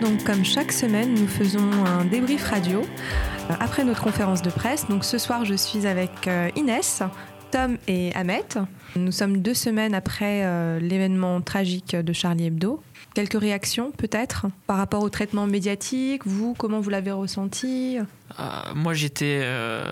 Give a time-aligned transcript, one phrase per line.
[0.00, 4.86] donc comme chaque semaine, nous faisons un débrief radio euh, après notre conférence de presse.
[4.88, 7.02] Donc ce soir, je suis avec euh, Inès,
[7.50, 8.44] Tom et Ahmet.
[8.96, 12.82] Nous sommes deux semaines après euh, l'événement tragique de Charlie Hebdo.
[13.14, 16.26] Quelques réactions peut-être par rapport au traitement médiatique?
[16.26, 17.98] Vous, comment vous l'avez ressenti?
[18.74, 19.42] Moi, j'étais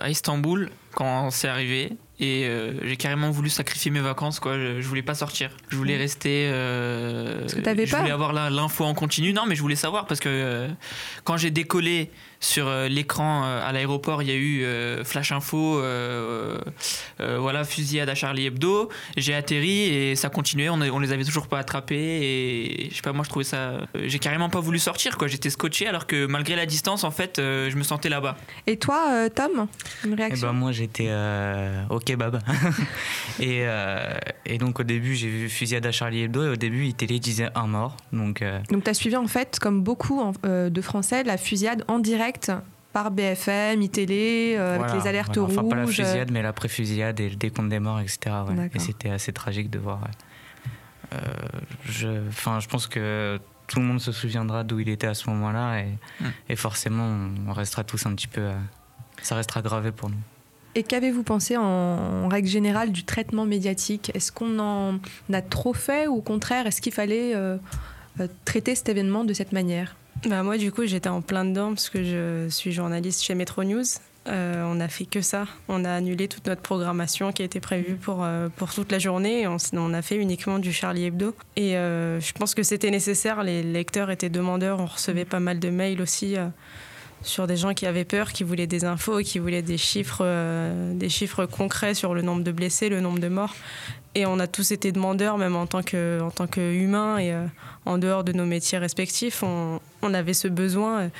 [0.00, 4.86] à Istanbul quand c'est arrivé et euh, j'ai carrément voulu sacrifier mes vacances quoi je,
[4.86, 8.94] voulais pas sortir je voulais rester euh, parce que t'avais je voulais avoir l'info en
[8.94, 10.68] continu non mais je voulais savoir parce que euh,
[11.24, 12.10] quand j'ai décollé
[12.40, 15.80] sur euh, l'écran euh, à l'aéroport, il y a eu euh, flash info,
[17.18, 18.88] voilà, fusillade à Charlie Hebdo.
[19.16, 20.68] J'ai atterri et ça continuait.
[20.68, 23.86] On, on les avait toujours pas attrapés et je sais pas, moi je trouvais ça.
[24.02, 25.28] J'ai carrément pas voulu sortir, quoi.
[25.28, 28.36] J'étais scotché alors que malgré la distance, en fait, je me sentais là-bas.
[28.66, 29.66] Et toi, Tom,
[30.04, 31.10] une réaction eh ben, Moi j'étais
[31.90, 32.40] au kebab.
[33.40, 33.64] et,
[34.46, 37.18] et, donc au début, j'ai vu fusillade à Charlie Hebdo et au début, il télé
[37.18, 37.96] disait un mort.
[38.12, 42.52] Donc, donc tu as suivi en fait, comme beaucoup de Français, la fusillade en direct
[42.92, 45.56] par BFM, iTélé, euh, avec les alertes rouges.
[45.56, 48.18] Enfin, pas la fusillade, mais l'après-fusillade et le décompte des morts, etc.
[48.74, 50.00] Et c'était assez tragique de voir.
[51.12, 51.18] Euh,
[51.84, 55.28] je, enfin, je pense que tout le monde se souviendra d'où il était à ce
[55.30, 56.30] moment-là, et, hmm.
[56.48, 58.40] et, forcément, on restera tous un petit peu.
[58.40, 58.54] Euh,
[59.22, 60.20] ça restera gravé pour nous.
[60.74, 64.12] Et qu'avez-vous pensé en, règle générale du traitement médiatique?
[64.14, 64.98] Est-ce qu'on en
[65.32, 67.34] a trop fait ou au contraire, est-ce qu'il fallait
[68.44, 69.96] traiter cet événement de cette manière?
[70.26, 73.64] Bah moi, du coup, j'étais en plein dedans parce que je suis journaliste chez Metro
[73.64, 73.84] News.
[74.28, 75.46] Euh, on a fait que ça.
[75.68, 79.46] On a annulé toute notre programmation qui était prévue pour, euh, pour toute la journée.
[79.46, 81.34] On, a fait uniquement du Charlie Hebdo.
[81.56, 83.42] Et euh, je pense que c'était nécessaire.
[83.42, 84.80] Les lecteurs étaient demandeurs.
[84.80, 86.36] On recevait pas mal de mails aussi
[87.22, 90.24] sur des gens qui avaient peur, qui voulaient des infos, qui voulaient des chiffres,
[90.94, 93.54] des chiffres concrets sur le nombre de blessés, le nombre de morts.
[94.14, 97.46] Et on a tous été demandeurs, même en tant que, en tant qu'humains et euh,
[97.86, 101.10] en dehors de nos métiers respectifs, on, on avait ce besoin.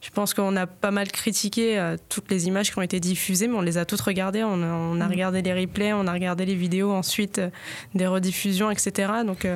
[0.00, 3.48] Je pense qu'on a pas mal critiqué euh, toutes les images qui ont été diffusées,
[3.48, 4.42] mais on les a toutes regardées.
[4.42, 5.10] On a, on a mm.
[5.10, 7.50] regardé les replays, on a regardé les vidéos ensuite euh,
[7.94, 9.12] des rediffusions, etc.
[9.26, 9.46] Donc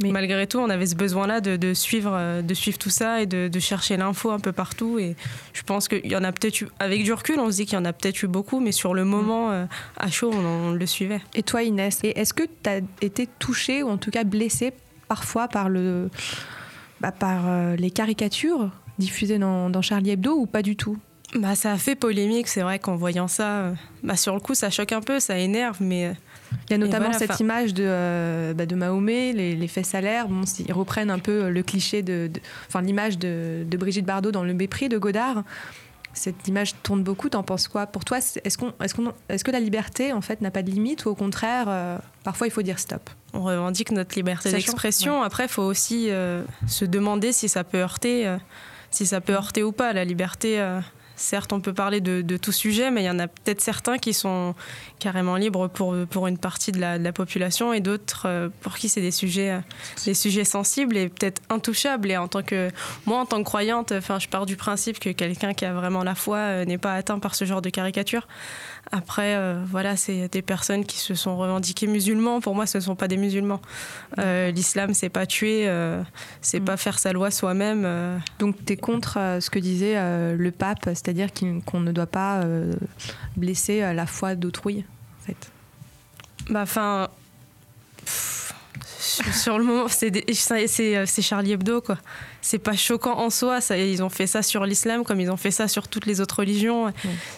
[0.00, 3.26] mais malgré tout, on avait ce besoin-là de, suivre, euh, de suivre tout ça et
[3.26, 4.98] de, chercher l'info un peu partout.
[4.98, 5.16] Et
[5.52, 7.74] je pense qu'il y en a peut-être eu, avec du recul, on se dit qu'il
[7.74, 9.64] y en a peut-être eu beaucoup, mais sur le moment, euh,
[9.96, 11.20] à chaud, on, le suivait.
[11.34, 14.72] Et toi, Inès, est-ce que tu as été touchée ou en tout cas blessée
[15.08, 16.08] parfois par, le,
[17.00, 18.70] bah, par euh, les caricatures?
[18.98, 20.98] Diffusées dans, dans Charlie Hebdo ou pas du tout
[21.34, 24.70] bah, ça a fait polémique, c'est vrai qu'en voyant ça, bah, sur le coup, ça
[24.70, 26.14] choque un peu, ça énerve, mais
[26.68, 30.28] il y a notamment cette image de, euh, bah, de Mahomet, les, les faits salaires.
[30.28, 32.30] Bon, ils reprennent un peu le cliché de,
[32.68, 35.44] enfin l'image de, de, Brigitte Bardot dans Le Mépris de Godard.
[36.14, 37.28] Cette image tourne beaucoup.
[37.28, 37.86] T'en penses quoi?
[37.86, 40.70] Pour toi, est-ce qu'on, est-ce qu'on, est-ce que la liberté en fait n'a pas de
[40.70, 43.08] limite ou au contraire, euh, parfois il faut dire stop?
[43.34, 45.22] On revendique notre liberté d'expression.
[45.22, 48.36] Après, il faut aussi euh, se demander si ça peut heurter,
[48.90, 50.60] si ça peut heurter ou pas la liberté
[51.18, 54.14] certes, on peut parler de, tout sujet, mais il y en a peut-être certains qui
[54.14, 54.54] sont
[54.98, 59.00] carrément libres pour, pour une partie de la, population et d'autres euh, pour qui c'est
[59.00, 59.60] des sujets, euh,
[60.04, 62.10] des sujets sensibles et peut-être intouchables.
[62.10, 62.70] Et en tant que,
[63.06, 66.04] moi, en tant que croyante, enfin, je pars du principe que quelqu'un qui a vraiment
[66.04, 68.28] la foi euh, n'est pas atteint par ce genre de caricature.
[68.90, 72.40] Après, euh, voilà, c'est des personnes qui se sont revendiquées musulmans.
[72.40, 73.60] Pour moi, ce ne sont pas des musulmans.
[74.18, 76.02] Euh, L'islam, c'est pas tuer, euh,
[76.40, 76.78] c'est pas mm.
[76.78, 77.86] faire sa loi soi-même.
[78.38, 79.96] Donc, tu es contre ce que disait
[80.34, 81.28] le pape, c'est-à-dire
[81.66, 82.44] qu'on ne doit pas
[83.36, 84.84] blesser la foi d'autrui,
[85.22, 85.50] en fait
[86.50, 87.08] Bah, enfin.
[89.32, 91.98] Sur le moment, c'est Charlie Hebdo, quoi
[92.40, 93.60] c'est pas choquant en soi.
[93.60, 96.20] Ça, ils ont fait ça sur l'islam comme ils ont fait ça sur toutes les
[96.20, 96.92] autres religions,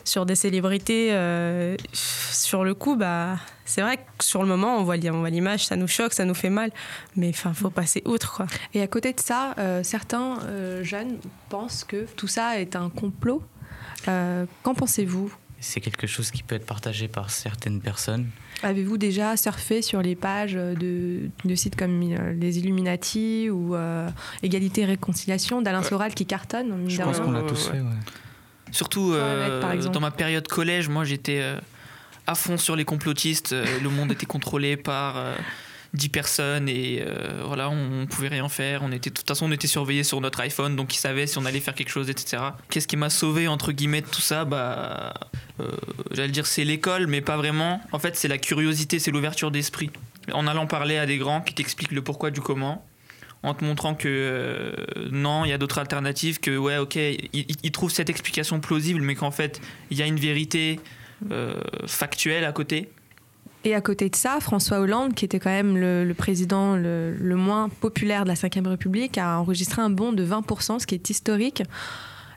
[0.04, 1.08] sur des célébrités.
[1.12, 5.30] Euh, sur le coup, bah, c'est vrai que sur le moment, on voit, on voit
[5.30, 6.70] l'image, ça nous choque, ça nous fait mal,
[7.16, 8.46] mais enfin, faut passer outre, quoi.
[8.74, 11.18] Et à côté de ça, euh, certains euh, jeunes
[11.48, 13.42] pensent que tout ça est un complot.
[14.06, 15.30] Qu'en pensez-vous?
[15.62, 18.30] C'est quelque chose qui peut être partagé par certaines personnes.
[18.62, 24.08] Avez-vous déjà surfé sur les pages de, sites comme euh, les Illuminati ou euh,
[24.42, 27.86] Égalité et Réconciliation d'Alain Soral qui cartonne Je pense qu'on l'a tous fait, ouais.
[28.72, 31.42] Surtout euh, dans ma période collège, moi j'étais
[32.26, 33.52] à fond sur les complotistes.
[33.52, 35.16] le monde était contrôlé par
[35.94, 38.82] 10 personnes et euh, voilà, on, pouvait rien faire.
[38.82, 41.38] On était, de toute façon, on était surveillé sur notre iPhone, donc ils savaient si
[41.38, 42.42] on allait faire quelque chose, etc.
[42.68, 44.44] Qu'est-ce qui m'a sauvé, entre guillemets, de tout ça?
[44.44, 45.14] Bah,
[45.58, 45.68] euh,
[46.12, 47.80] j'allais dire c'est l'école, mais pas vraiment.
[47.92, 49.90] En fait, c'est la curiosité, c'est l'ouverture d'esprit.
[50.32, 52.86] En allant parler à des grands qui t'expliquent le pourquoi du comment,
[53.42, 54.72] en te montrant que euh,
[55.10, 59.16] non, il y a d'autres alternatives, que ouais, ok, ils, trouvent cette explication plausible, mais
[59.16, 59.60] qu'en fait,
[59.90, 60.78] il y a une vérité
[61.86, 62.88] factuelle à côté
[63.64, 67.68] Et à côté de ça, François Hollande, qui était quand même le, président le, moins
[67.68, 71.62] populaire de la Ve République, a enregistré un bond de 20%, ce qui est historique.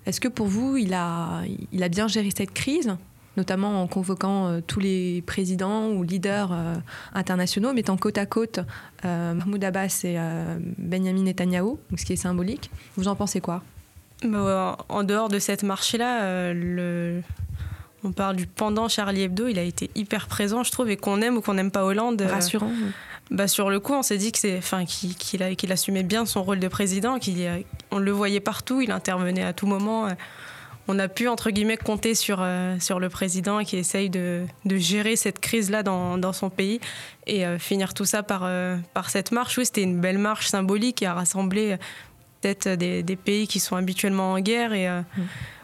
[0.06, 2.96] Est-ce que pour vous, il a, il a bien géré cette crise
[3.38, 6.75] notamment en convoquant euh, tous les présidents ou leaders euh,
[7.14, 8.60] internationaux, mettant côte à côte
[9.06, 10.18] euh, Mahmoud Abbas et
[10.78, 12.69] Benjamin Netanyahu, ce qui est symbolique?
[12.96, 13.64] Vous en pensez quoi?
[14.24, 17.22] Bah, En dehors de cette marché-là, le
[18.04, 21.22] on parle du pendant Charlie Hebdo, il a été hyper présent, je trouve, et qu'on
[21.22, 22.22] aime ou qu'on n'aime pas Hollande.
[22.22, 22.70] Euh, Rassurant.
[23.32, 26.60] bah sur le coup, on s'est dit que c'est, enfin, qu'il, assumait bien son rôle
[26.60, 30.10] de président, qu'on le voyait partout, il intervenait à tout moment.
[30.90, 35.16] On a pu entre guillemets compter sur euh, sur le président qui essaye de, gérer
[35.16, 36.82] cette crise là dans, son pays
[37.26, 38.50] et euh, finir tout ça par
[38.94, 39.58] par cette marche.
[39.58, 41.78] Oui, c'était une belle marche symbolique qui a rassemblé
[42.42, 45.24] peut-être des, pays qui sont habituellement en guerre et mm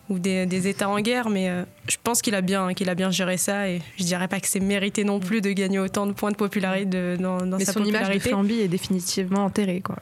[0.10, 3.10] ou des, États en guerre, mais euh, je pense qu'il a bien qu'il a bien
[3.10, 6.14] géré ça et je dirais pas que c'est mérité non plus de gagner autant de
[6.14, 9.98] points de popularité de, dans, dans mais son image de Flamby est définitivement enterrée quoi.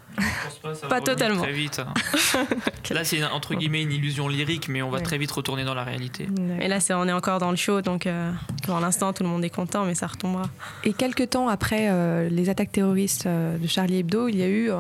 [0.89, 1.42] pas, totalement.
[1.42, 1.80] Très vite.
[1.80, 2.45] Hein.
[2.92, 5.84] là c'est entre guillemets une illusion lyrique, mais on va très vite retourner dans la
[5.84, 6.28] réalité.
[6.60, 8.31] Et là c'est on est encore dans le show, donc euh,
[8.63, 10.50] pour l'instant tout le monde est content, mais ça retombera.
[10.84, 14.72] Et quelques temps après euh, les attaques terroristes de Charlie Hebdo, il y a eu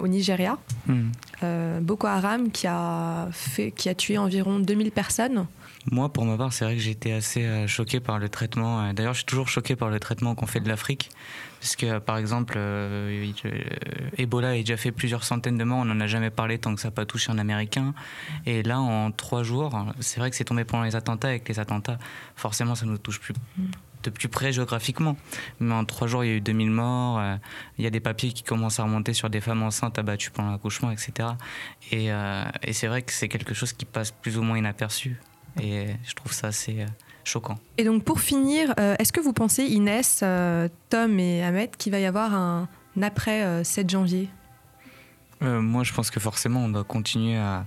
[0.00, 1.10] au Nigeria hmm.
[1.80, 5.46] Boko Haram qui a fait qui a tué environ 2000 personnes.
[5.90, 8.80] Moi, pour ma part, c'est vrai que j'étais assez euh, choqué par le traitement.
[8.80, 11.10] Euh, d'ailleurs, je suis toujours choqué par le traitement qu'on fait de l'Afrique.
[11.60, 13.32] Parce que, par exemple, euh,
[14.16, 15.78] Ebola a déjà fait plusieurs centaines de morts.
[15.78, 17.94] On n'en a jamais parlé tant que ça n'a pas touché un Américain.
[18.46, 19.70] Et là, en trois jours,
[20.00, 21.28] c'est vrai que c'est tombé pendant les attentats.
[21.28, 21.98] Avec les attentats,
[22.36, 23.34] forcément, ça nous touche plus
[24.04, 25.16] de plus près géographiquement.
[25.60, 27.18] Mais en trois jours, il y a eu 2000 morts.
[27.18, 27.36] Euh,
[27.78, 30.52] il y a des papiers qui commencent à remonter sur des femmes enceintes abattues pendant
[30.52, 31.30] l'accouchement, etc.
[31.90, 35.18] Et, euh, et c'est vrai que c'est quelque chose qui passe plus ou moins inaperçu.
[35.60, 36.86] Et je trouve ça assez euh,
[37.24, 37.58] choquant.
[37.78, 40.24] Et donc pour finir, est-ce que vous pensez, Inès,
[40.90, 42.68] Tom et Ahmed, qu'il va y avoir un
[43.00, 44.28] après 7 janvier?
[45.40, 47.66] Moi, je pense que forcément, on doit continuer à...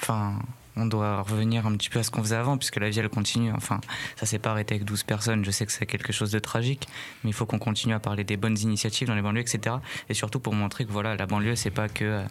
[0.00, 0.38] Enfin,
[0.76, 3.08] on doit revenir un petit peu à ce qu'on faisait avant, puisque la vie, elle
[3.08, 3.50] continue.
[3.52, 3.80] Enfin,
[4.16, 5.44] ça s'est pas arrêté avec 12 personnes.
[5.44, 6.86] Je sais que c'est quelque chose de tragique,
[7.24, 9.76] mais il faut qu'on continue à parler des bonnes initiatives dans les banlieues, etc.
[10.08, 12.24] Et surtout pour montrer que voilà, la banlieue, c'est pas que euh,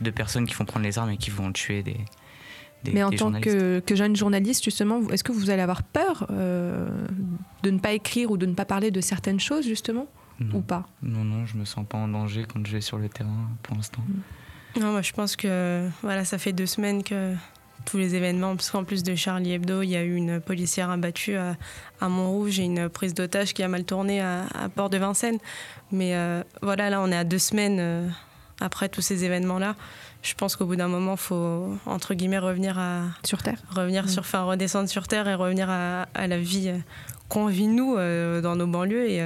[0.00, 1.96] de personnes qui font prendre les armes et qui vont tuer des.
[2.92, 6.88] Mais en tant que, jeune journaliste, justement, est-ce que vous allez avoir peur euh,
[7.62, 10.06] de ne pas écrire ou de ne pas parler de certaines choses, justement
[10.52, 10.86] Ou pas?
[11.02, 13.76] Non, non, je me sens pas en danger quand je vais sur le terrain pour
[13.76, 14.02] l'instant.
[14.06, 14.80] Mm.
[14.80, 17.34] Non, moi, je pense que voilà, ça fait deux semaines que
[17.84, 20.90] tous les événements, parce qu'en plus de Charlie Hebdo, il y a eu une policière
[20.90, 21.56] abattue à,
[22.08, 25.38] Montrouge et une prise d'otage qui a mal tourné à, Port-de-Vincennes.
[25.92, 28.08] Mais euh, voilà, là, on est à deux semaines euh,
[28.60, 29.74] après tous ces événements-là.
[30.22, 33.04] Je pense qu'au bout d'un moment, il faut, entre guillemets, revenir à...
[33.24, 33.58] Sur Terre.
[33.70, 36.78] Revenir sur, enfin, redescendre sur Terre et revenir à, la vie euh,
[37.28, 39.08] qu'on vit, nous, dans nos banlieues.
[39.08, 39.22] Et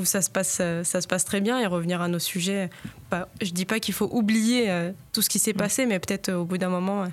[0.00, 2.70] où ça se passe, euh, ça se passe très bien et revenir à nos sujets.
[3.10, 5.56] Bah, je dis pas qu'il faut oublier euh, tout ce qui s'est mm.
[5.56, 7.06] passé, mais peut-être euh, au bout d'un moment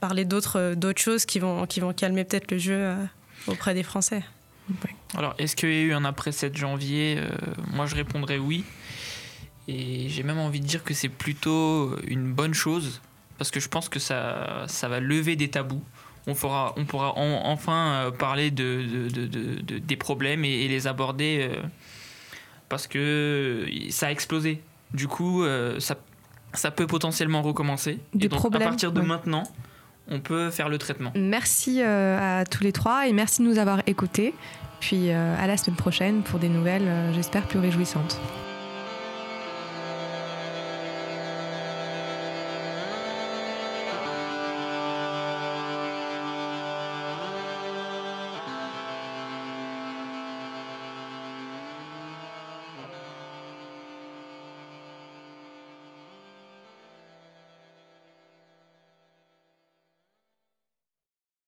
[0.00, 2.94] parler d'autres d'autres choses qui vont qui vont calmer peut-être le jeu
[3.46, 4.22] auprès des Français.
[5.14, 7.20] Alors, est-ce qu'il y a eu un après 7 janvier
[7.72, 8.64] Moi, je répondrais oui.
[9.70, 13.00] Et j'ai même envie de dire que c'est plutôt une bonne chose,
[13.38, 15.82] parce que je pense que ça, ça va lever des tabous.
[16.26, 21.48] On, fera, on pourra enfin parler de, de, de, des problèmes et, et les aborder
[22.70, 24.62] parce que ça a explosé.
[24.94, 25.96] Du coup, euh, ça,
[26.54, 27.98] ça peut potentiellement recommencer.
[28.18, 29.42] et donc, à partir de maintenant,
[30.08, 31.12] on peut faire le traitement.
[31.14, 34.34] Merci euh, à tous les trois et merci de nous avoir écoutés.
[34.80, 38.18] Puis euh, à la semaine prochaine pour des nouvelles, j'espère, plus réjouissantes.